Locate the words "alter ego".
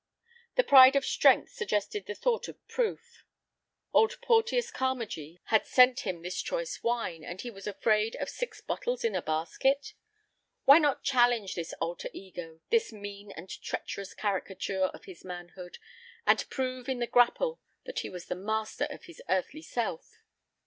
11.73-12.61